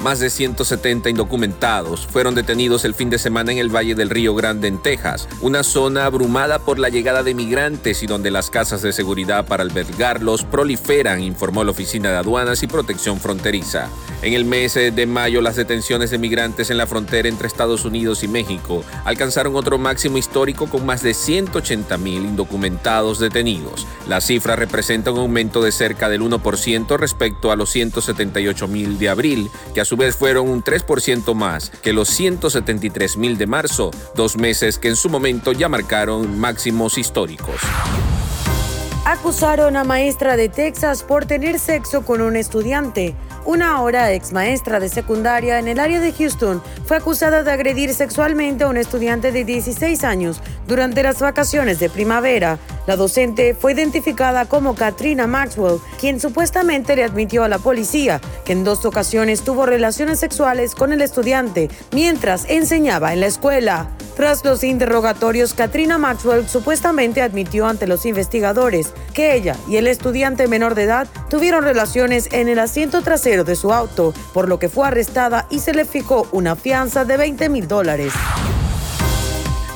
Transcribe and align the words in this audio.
Más 0.00 0.18
de 0.18 0.30
170 0.30 1.10
indocumentados 1.10 2.06
fueron 2.06 2.34
detenidos 2.34 2.86
el 2.86 2.94
fin 2.94 3.10
de 3.10 3.18
semana 3.18 3.52
en 3.52 3.58
el 3.58 3.68
Valle 3.68 3.94
del 3.94 4.08
Río 4.08 4.34
Grande, 4.34 4.66
en 4.66 4.78
Texas, 4.78 5.28
una 5.42 5.62
zona 5.62 6.06
abrumada 6.06 6.58
por 6.58 6.78
la 6.78 6.88
llegada 6.88 7.22
de 7.22 7.34
migrantes 7.34 8.02
y 8.02 8.06
donde 8.06 8.30
las 8.30 8.48
casas 8.48 8.80
de 8.80 8.94
seguridad 8.94 9.44
para 9.44 9.62
albergarlos 9.62 10.44
proliferan, 10.44 11.22
informó 11.22 11.64
la 11.64 11.72
Oficina 11.72 12.08
de 12.08 12.16
Aduanas 12.16 12.62
y 12.62 12.66
Protección 12.66 13.20
Fronteriza. 13.20 13.90
En 14.22 14.32
el 14.32 14.46
mes 14.46 14.74
de 14.74 15.06
mayo, 15.06 15.42
las 15.42 15.56
detenciones 15.56 16.10
de 16.10 16.18
migrantes 16.18 16.70
en 16.70 16.78
la 16.78 16.86
frontera 16.86 17.28
entre 17.28 17.46
Estados 17.46 17.84
Unidos 17.84 18.22
y 18.22 18.28
México 18.28 18.82
alcanzaron 19.04 19.54
otro 19.54 19.76
máximo 19.76 20.16
histórico 20.16 20.66
con 20.66 20.86
más 20.86 21.02
de 21.02 21.12
180 21.12 21.98
mil 21.98 22.24
indocumentados 22.24 23.18
detenidos. 23.18 23.86
La 24.08 24.22
cifra 24.22 24.56
representa 24.56 25.10
un 25.10 25.18
aumento 25.18 25.62
de 25.62 25.72
cerca 25.72 26.08
del 26.08 26.22
1% 26.22 26.98
respecto 26.98 27.52
a 27.52 27.56
los 27.56 27.70
178 27.70 28.66
mil 28.66 28.98
de 28.98 29.08
abril, 29.10 29.50
que 29.74 29.80
a 29.80 29.89
su 29.90 29.96
vez 29.96 30.14
fueron 30.14 30.48
un 30.48 30.62
3% 30.62 31.34
más 31.34 31.70
que 31.82 31.92
los 31.92 32.08
173 32.10 33.16
mil 33.16 33.36
de 33.36 33.48
marzo, 33.48 33.90
dos 34.14 34.36
meses 34.36 34.78
que 34.78 34.86
en 34.86 34.94
su 34.94 35.08
momento 35.08 35.50
ya 35.50 35.68
marcaron 35.68 36.38
máximos 36.38 36.96
históricos. 36.96 37.56
Acusaron 39.04 39.76
a 39.76 39.82
maestra 39.82 40.36
de 40.36 40.48
Texas 40.48 41.02
por 41.02 41.24
tener 41.24 41.58
sexo 41.58 42.04
con 42.04 42.20
un 42.20 42.36
estudiante. 42.36 43.16
Una 43.46 43.74
ahora 43.74 44.12
ex 44.12 44.32
maestra 44.32 44.80
de 44.80 44.90
secundaria 44.90 45.58
en 45.58 45.66
el 45.66 45.80
área 45.80 45.98
de 45.98 46.12
Houston 46.12 46.62
fue 46.84 46.98
acusada 46.98 47.42
de 47.42 47.50
agredir 47.50 47.94
sexualmente 47.94 48.64
a 48.64 48.68
un 48.68 48.76
estudiante 48.76 49.32
de 49.32 49.44
16 49.44 50.04
años 50.04 50.42
durante 50.68 51.02
las 51.02 51.20
vacaciones 51.20 51.80
de 51.80 51.88
primavera. 51.88 52.58
La 52.86 52.96
docente 52.96 53.54
fue 53.54 53.72
identificada 53.72 54.44
como 54.44 54.74
Katrina 54.74 55.26
Maxwell, 55.26 55.80
quien 55.98 56.20
supuestamente 56.20 56.94
le 56.96 57.04
admitió 57.04 57.42
a 57.42 57.48
la 57.48 57.58
policía 57.58 58.20
que 58.44 58.52
en 58.52 58.62
dos 58.62 58.84
ocasiones 58.84 59.42
tuvo 59.42 59.64
relaciones 59.64 60.20
sexuales 60.20 60.74
con 60.74 60.92
el 60.92 61.00
estudiante 61.00 61.70
mientras 61.92 62.44
enseñaba 62.48 63.14
en 63.14 63.20
la 63.20 63.26
escuela. 63.26 63.88
Tras 64.16 64.44
los 64.44 64.64
interrogatorios, 64.64 65.54
Katrina 65.54 65.98
Maxwell 65.98 66.48
supuestamente 66.48 67.22
admitió 67.22 67.66
ante 67.66 67.86
los 67.86 68.04
investigadores 68.06 68.92
que 69.14 69.34
ella 69.34 69.56
y 69.68 69.76
el 69.76 69.86
estudiante 69.86 70.46
menor 70.48 70.74
de 70.74 70.82
edad 70.84 71.08
tuvieron 71.28 71.64
relaciones 71.64 72.28
en 72.32 72.48
el 72.48 72.58
asiento 72.58 73.02
trasero 73.02 73.44
de 73.44 73.56
su 73.56 73.72
auto, 73.72 74.12
por 74.34 74.48
lo 74.48 74.58
que 74.58 74.68
fue 74.68 74.86
arrestada 74.86 75.46
y 75.50 75.60
se 75.60 75.72
le 75.72 75.84
fijó 75.84 76.28
una 76.32 76.56
fianza 76.56 77.04
de 77.04 77.16
20 77.16 77.48
mil 77.48 77.68
dólares. 77.68 78.12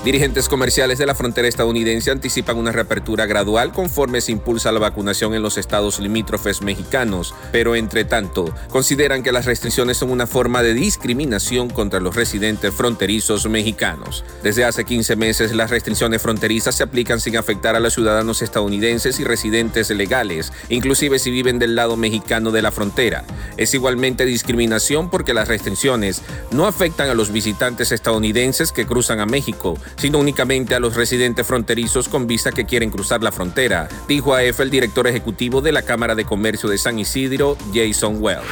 Dirigentes 0.05 0.51
comerciales 0.51 0.99
de 0.99 1.07
la 1.07 1.15
frontera 1.15 1.49
estadounidense 1.49 2.11
anticipan 2.11 2.59
una 2.59 2.73
reapertura 2.73 3.25
gradual 3.25 3.73
conforme 3.73 4.21
se 4.21 4.33
impulsa 4.33 4.71
la 4.71 4.79
vacunación 4.79 5.33
en 5.33 5.41
los 5.41 5.57
estados 5.57 5.99
limítrofes 5.99 6.61
mexicanos, 6.61 7.35
pero 7.53 7.75
entre 7.75 8.05
tanto, 8.05 8.55
consideran 8.69 9.23
que 9.23 9.33
las 9.33 9.47
restricciones 9.47 9.97
son 9.97 10.11
una 10.11 10.27
forma 10.27 10.63
de 10.63 10.75
discriminación 10.75 11.71
contra 11.71 12.01
los 12.01 12.15
residentes 12.15 12.75
fronterizos 12.75 13.49
mexicanos. 13.49 14.27
Desde 14.43 14.67
hace 14.67 14.85
15 14.85 15.17
meses, 15.17 15.55
las 15.55 15.71
restricciones 15.71 16.21
fronterizas 16.21 16.75
se 16.75 16.83
aplican 16.83 17.19
sin 17.19 17.39
afectar 17.39 17.75
a 17.75 17.81
los 17.81 17.95
ciudadanos 17.95 18.43
estadounidenses 18.43 19.19
y 19.21 19.25
residentes 19.25 19.89
legales, 19.89 20.53
inclusive 20.69 21.19
si 21.19 21.31
viven 21.31 21.59
del 21.59 21.77
lado 21.77 21.97
mexicano 21.97 22.51
de 22.51 22.61
la 22.61 22.73
frontera. 22.73 23.25
Es 23.57 23.73
igualmente 23.73 24.27
discriminación 24.27 25.09
porque 25.09 25.33
las 25.33 25.49
restricciones 25.49 26.21
no 26.51 26.67
afectan 26.67 27.09
a 27.09 27.15
los 27.15 27.33
visitantes 27.33 27.91
estadounidenses 27.91 28.71
que 28.71 28.85
cruzan 28.85 29.21
a 29.21 29.25
México, 29.25 29.79
sino 29.97 30.19
únicamente 30.19 30.75
a 30.75 30.81
los 30.81 30.95
residentes 30.95 31.47
fronterizos 31.47 32.09
con 32.09 32.27
visa 32.27 32.53
que 32.53 32.65
quieren 32.65 32.91
cruzar 32.91 33.23
la 33.23 33.33
frontera, 33.33 33.89
dijo 34.09 34.35
a 34.35 34.43
EFE 34.43 34.63
el 34.65 34.71
director 34.71 35.07
ejecutivo 35.07 35.61
de 35.61 35.73
la 35.73 35.83
Cámara 35.83 36.15
de 36.15 36.25
Comercio 36.25 36.69
de 36.69 36.79
San 36.79 36.99
Isidro, 36.99 37.57
Jason 37.73 38.19
Wells. 38.21 38.45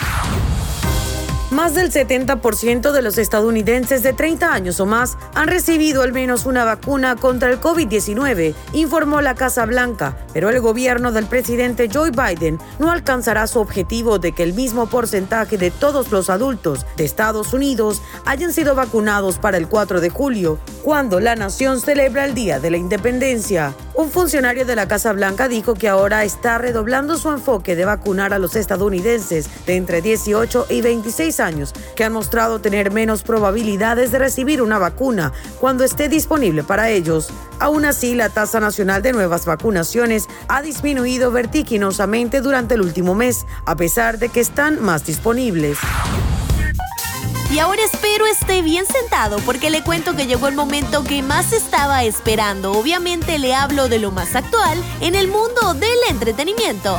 Más 1.52 1.74
del 1.74 1.92
70% 1.92 2.92
de 2.92 3.02
los 3.02 3.18
estadounidenses 3.18 4.02
de 4.02 4.14
30 4.14 4.54
años 4.54 4.80
o 4.80 4.86
más 4.86 5.18
han 5.34 5.48
recibido 5.48 6.00
al 6.00 6.10
menos 6.10 6.46
una 6.46 6.64
vacuna 6.64 7.14
contra 7.14 7.50
el 7.50 7.60
COVID-19, 7.60 8.54
informó 8.72 9.20
la 9.20 9.34
Casa 9.34 9.66
Blanca, 9.66 10.16
pero 10.32 10.48
el 10.48 10.62
gobierno 10.62 11.12
del 11.12 11.26
presidente 11.26 11.90
Joe 11.92 12.10
Biden 12.10 12.58
no 12.78 12.90
alcanzará 12.90 13.46
su 13.46 13.60
objetivo 13.60 14.18
de 14.18 14.32
que 14.32 14.44
el 14.44 14.54
mismo 14.54 14.86
porcentaje 14.86 15.58
de 15.58 15.70
todos 15.70 16.10
los 16.10 16.30
adultos 16.30 16.86
de 16.96 17.04
Estados 17.04 17.52
Unidos 17.52 18.00
hayan 18.24 18.54
sido 18.54 18.74
vacunados 18.74 19.36
para 19.38 19.58
el 19.58 19.68
4 19.68 20.00
de 20.00 20.08
julio, 20.08 20.58
cuando 20.82 21.20
la 21.20 21.36
nación 21.36 21.80
celebra 21.80 22.24
el 22.24 22.32
Día 22.32 22.60
de 22.60 22.70
la 22.70 22.78
Independencia. 22.78 23.74
Un 24.02 24.10
funcionario 24.10 24.66
de 24.66 24.74
la 24.74 24.88
Casa 24.88 25.12
Blanca 25.12 25.46
dijo 25.46 25.74
que 25.74 25.88
ahora 25.88 26.24
está 26.24 26.58
redoblando 26.58 27.16
su 27.16 27.30
enfoque 27.30 27.76
de 27.76 27.84
vacunar 27.84 28.34
a 28.34 28.40
los 28.40 28.56
estadounidenses 28.56 29.48
de 29.64 29.76
entre 29.76 30.02
18 30.02 30.66
y 30.70 30.80
26 30.80 31.38
años 31.38 31.72
que 31.94 32.02
han 32.02 32.12
mostrado 32.12 32.60
tener 32.60 32.90
menos 32.90 33.22
probabilidades 33.22 34.10
de 34.10 34.18
recibir 34.18 34.60
una 34.60 34.80
vacuna 34.80 35.32
cuando 35.60 35.84
esté 35.84 36.08
disponible 36.08 36.64
para 36.64 36.90
ellos. 36.90 37.28
Aún 37.60 37.84
así, 37.84 38.16
la 38.16 38.28
tasa 38.28 38.58
nacional 38.58 39.02
de 39.02 39.12
nuevas 39.12 39.46
vacunaciones 39.46 40.26
ha 40.48 40.62
disminuido 40.62 41.30
vertiginosamente 41.30 42.40
durante 42.40 42.74
el 42.74 42.80
último 42.80 43.14
mes, 43.14 43.46
a 43.66 43.76
pesar 43.76 44.18
de 44.18 44.30
que 44.30 44.40
están 44.40 44.82
más 44.82 45.06
disponibles. 45.06 45.78
Y 47.52 47.58
ahora 47.58 47.82
espero 47.84 48.26
esté 48.26 48.62
bien 48.62 48.86
sentado 48.86 49.36
porque 49.44 49.68
le 49.68 49.84
cuento 49.84 50.16
que 50.16 50.26
llegó 50.26 50.48
el 50.48 50.54
momento 50.54 51.04
que 51.04 51.22
más 51.22 51.52
estaba 51.52 52.02
esperando. 52.02 52.72
Obviamente 52.72 53.38
le 53.38 53.54
hablo 53.54 53.90
de 53.90 53.98
lo 53.98 54.10
más 54.10 54.34
actual 54.34 54.82
en 55.02 55.14
el 55.14 55.28
mundo 55.28 55.74
del 55.74 55.98
entretenimiento. 56.08 56.98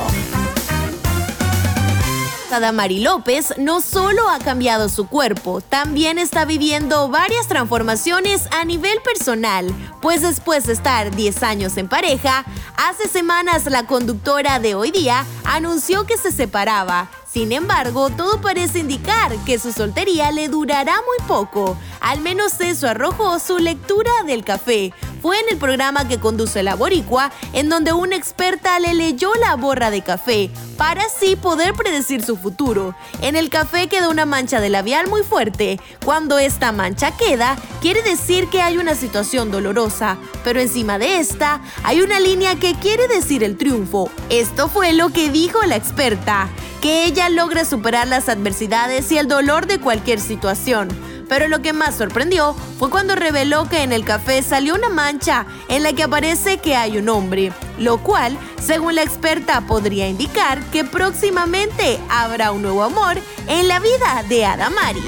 Mari 2.71 2.99
López 2.99 3.55
no 3.57 3.81
solo 3.81 4.29
ha 4.29 4.37
cambiado 4.37 4.87
su 4.87 5.07
cuerpo, 5.07 5.59
también 5.59 6.19
está 6.19 6.45
viviendo 6.45 7.09
varias 7.09 7.47
transformaciones 7.47 8.47
a 8.51 8.63
nivel 8.63 9.01
personal, 9.01 9.73
pues 10.03 10.21
después 10.21 10.67
de 10.67 10.73
estar 10.73 11.15
10 11.15 11.41
años 11.41 11.77
en 11.77 11.89
pareja, 11.89 12.45
hace 12.77 13.09
semanas 13.09 13.65
la 13.65 13.87
conductora 13.87 14.59
de 14.59 14.75
hoy 14.75 14.91
día 14.91 15.25
anunció 15.45 16.05
que 16.05 16.15
se 16.15 16.31
separaba 16.31 17.09
sin 17.33 17.51
embargo, 17.51 18.11
todo 18.11 18.39
parece 18.41 18.77
indicar 18.77 19.35
que 19.44 19.57
su 19.57 19.71
soltería 19.71 20.31
le 20.31 20.49
durará 20.49 20.97
muy 20.97 21.27
poco. 21.27 21.75
Al 22.03 22.19
menos 22.19 22.59
eso 22.59 22.89
arrojó 22.89 23.39
su 23.39 23.59
lectura 23.59 24.11
del 24.27 24.43
café. 24.43 24.93
Fue 25.21 25.39
en 25.39 25.45
el 25.49 25.57
programa 25.57 26.05
que 26.05 26.19
conduce 26.19 26.61
la 26.61 26.75
boricua, 26.75 27.31
en 27.53 27.69
donde 27.69 27.93
una 27.93 28.17
experta 28.17 28.77
le 28.81 28.93
leyó 28.93 29.33
la 29.35 29.55
borra 29.55 29.89
de 29.89 30.01
café, 30.01 30.51
para 30.75 31.03
así 31.03 31.37
poder 31.37 31.73
predecir 31.73 32.21
su 32.21 32.35
futuro. 32.35 32.93
En 33.21 33.37
el 33.37 33.49
café 33.49 33.87
queda 33.87 34.09
una 34.09 34.25
mancha 34.25 34.59
de 34.59 34.69
labial 34.69 35.07
muy 35.07 35.23
fuerte. 35.23 35.79
Cuando 36.03 36.39
esta 36.39 36.73
mancha 36.73 37.15
queda, 37.15 37.55
quiere 37.81 38.01
decir 38.01 38.49
que 38.49 38.61
hay 38.61 38.77
una 38.77 38.95
situación 38.95 39.49
dolorosa, 39.49 40.17
pero 40.43 40.59
encima 40.59 40.99
de 40.99 41.19
esta 41.19 41.61
hay 41.85 42.01
una 42.01 42.19
línea 42.19 42.57
que 42.57 42.75
quiere 42.75 43.07
decir 43.07 43.45
el 43.45 43.57
triunfo. 43.57 44.11
Esto 44.29 44.67
fue 44.67 44.91
lo 44.91 45.07
que 45.11 45.29
dijo 45.29 45.63
la 45.63 45.77
experta 45.77 46.49
que 46.81 47.05
ella 47.05 47.29
logre 47.29 47.63
superar 47.63 48.09
las 48.09 48.27
adversidades 48.27 49.09
y 49.13 49.17
el 49.17 49.29
dolor 49.29 49.67
de 49.67 49.79
cualquier 49.79 50.19
situación. 50.19 50.89
Pero 51.29 51.47
lo 51.47 51.61
que 51.61 51.73
más 51.73 51.95
sorprendió 51.95 52.56
fue 52.78 52.89
cuando 52.89 53.16
reveló 53.16 53.67
que 53.69 53.84
en 53.84 53.91
el 53.91 54.06
café 54.06 54.41
salió 54.41 54.75
una 54.75 54.89
mancha 54.89 55.45
en 55.69 55.83
la 55.83 55.94
que 55.94 56.03
aparece 56.03 56.57
que 56.57 56.75
hay 56.75 56.97
un 56.97 57.09
hombre, 57.09 57.51
lo 57.77 57.97
cual, 58.00 58.38
según 58.62 58.95
la 58.95 59.03
experta, 59.03 59.62
podría 59.62 60.07
indicar 60.07 60.62
que 60.71 60.83
próximamente 60.83 62.00
habrá 62.09 62.51
un 62.51 62.62
nuevo 62.62 62.83
amor 62.83 63.18
en 63.47 63.68
la 63.68 63.80
vida 63.80 64.24
de 64.30 64.45
Adamari. 64.45 65.01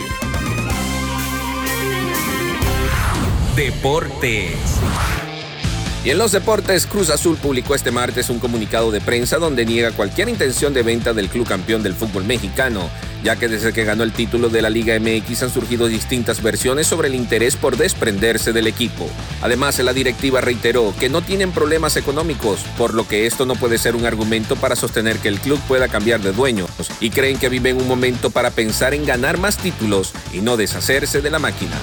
Deportes. 3.56 4.58
Y 6.04 6.12
en 6.12 6.20
los 6.20 6.32
deportes, 6.32 6.86
Cruz 6.86 7.10
Azul 7.10 7.36
publicó 7.38 7.74
este 7.74 7.90
martes 7.90 8.30
un 8.30 8.38
comunicado 8.38 8.92
de 8.92 9.02
prensa 9.02 9.38
donde 9.38 9.66
niega 9.66 9.92
cualquier 9.92 10.30
intención 10.30 10.72
de 10.72 10.84
venta 10.84 11.14
del 11.14 11.30
club 11.30 11.48
campeón 11.48 11.82
del 11.82 11.96
fútbol 11.96 12.26
mexicano, 12.26 12.90
ya 13.26 13.38
que 13.38 13.48
desde 13.48 13.74
que 13.74 13.84
ganó 13.84 14.04
el 14.04 14.14
título 14.14 14.50
de 14.50 14.62
la 14.62 14.70
Liga 14.70 15.00
MX 15.00 15.42
han 15.42 15.50
surgido 15.50 15.88
distintas 15.88 16.44
versiones 16.44 16.86
sobre 16.86 17.08
el 17.08 17.16
interés 17.16 17.56
por 17.56 17.76
desprenderse 17.76 18.54
del 18.54 18.68
equipo. 18.68 19.10
Además, 19.42 19.80
la 19.80 19.94
directiva 19.94 20.42
reiteró 20.42 20.94
que 21.00 21.10
no 21.10 21.24
tienen 21.24 21.52
problemas 21.52 21.98
económicos, 21.98 22.60
por 22.78 22.94
lo 22.94 23.08
que 23.08 23.26
esto 23.26 23.48
no 23.48 23.56
puede 23.56 23.80
ser 23.80 23.96
un 23.96 24.06
argumento 24.06 24.56
para 24.56 24.76
sostener 24.76 25.18
que 25.18 25.30
el 25.30 25.40
club 25.40 25.60
pueda 25.68 25.88
cambiar 25.88 26.22
de 26.22 26.34
dueños, 26.34 26.70
y 27.00 27.10
creen 27.10 27.40
que 27.40 27.50
viven 27.50 27.78
un 27.78 27.88
momento 27.88 28.30
para 28.30 28.52
pensar 28.52 28.94
en 28.94 29.08
ganar 29.08 29.40
más 29.40 29.58
títulos 29.58 30.14
y 30.32 30.42
no 30.42 30.56
deshacerse 30.56 31.22
de 31.22 31.32
la 31.32 31.40
máquina. 31.40 31.76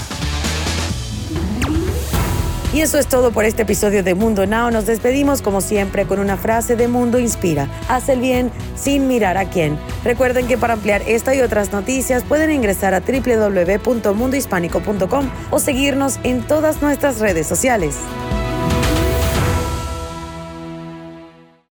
Y 2.72 2.80
eso 2.80 2.98
es 2.98 3.06
todo 3.06 3.32
por 3.32 3.44
este 3.44 3.62
episodio 3.62 4.02
de 4.02 4.14
Mundo 4.14 4.46
Now. 4.46 4.70
Nos 4.70 4.86
despedimos 4.86 5.42
como 5.42 5.60
siempre 5.60 6.06
con 6.06 6.18
una 6.18 6.38
frase 6.38 6.74
de 6.74 6.88
Mundo 6.88 7.18
Inspira. 7.18 7.68
Haz 7.86 8.08
el 8.08 8.20
bien 8.20 8.50
sin 8.76 9.08
mirar 9.08 9.36
a 9.36 9.50
quién. 9.50 9.78
Recuerden 10.04 10.46
que 10.46 10.56
para 10.56 10.72
ampliar 10.72 11.02
esta 11.06 11.34
y 11.34 11.42
otras 11.42 11.70
noticias 11.70 12.24
pueden 12.24 12.50
ingresar 12.50 12.94
a 12.94 13.00
www.mundohispánico.com 13.00 15.30
o 15.50 15.58
seguirnos 15.58 16.18
en 16.22 16.40
todas 16.46 16.80
nuestras 16.80 17.20
redes 17.20 17.46
sociales. 17.46 17.98